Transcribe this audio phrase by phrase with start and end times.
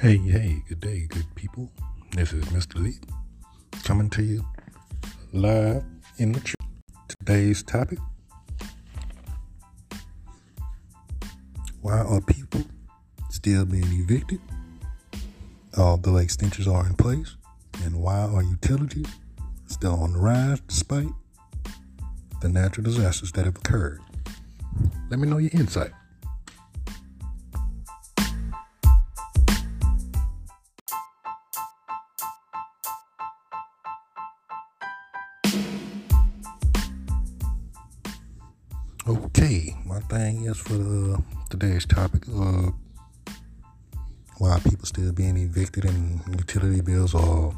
[0.00, 1.70] Hey, hey, good day, good people.
[2.10, 2.82] This is Mr.
[2.82, 2.98] Lee
[3.84, 4.44] coming to you
[5.32, 5.84] live
[6.18, 6.56] in the truth.
[7.08, 7.98] Today's topic
[11.80, 12.64] Why are people
[13.30, 14.40] still being evicted?
[15.78, 17.36] Although extensions are in place,
[17.84, 19.06] and why are utilities
[19.68, 21.08] still on the rise despite
[22.42, 24.00] the natural disasters that have occurred?
[25.08, 25.92] Let me know your insight.
[39.06, 42.70] Okay, my thing is for the, today's topic uh,
[44.38, 47.52] why people still being evicted and utility bills are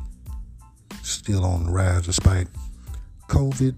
[1.04, 2.48] still on the rise despite
[3.28, 3.76] COVID,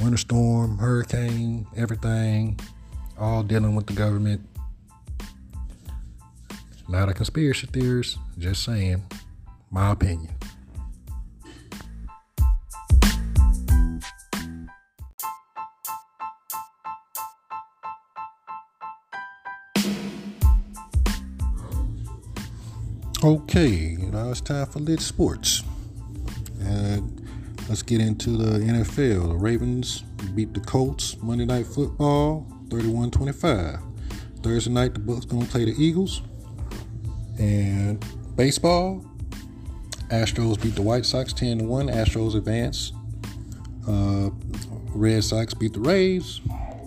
[0.00, 2.60] winter storm, hurricane, everything,
[3.18, 4.40] all dealing with the government.
[6.88, 9.02] Not a conspiracy theorist, just saying
[9.72, 10.30] my opinion.
[23.24, 25.62] Okay, now it's time for lit sports.
[27.68, 29.28] Let's get into the NFL.
[29.28, 30.02] The Ravens
[30.34, 33.78] beat the Colts Monday Night Football 31 25.
[34.42, 36.22] Thursday night, the Bucks going to play the Eagles.
[37.38, 39.04] And baseball,
[40.08, 41.86] Astros beat the White Sox 10 to 1.
[41.86, 42.92] Astros advance.
[43.86, 44.30] Uh,
[44.96, 46.40] Red Sox beat the Rays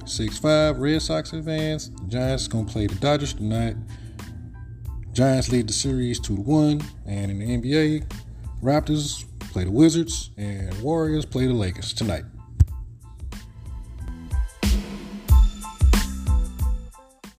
[0.06, 0.80] 6 5.
[0.80, 1.88] Red Sox advance.
[1.88, 3.78] The Giants going to play the Dodgers tonight.
[5.16, 6.81] Giants lead the series 2 1.
[7.05, 8.05] And in the NBA,
[8.61, 12.25] Raptors play the Wizards and Warriors play the Lakers tonight.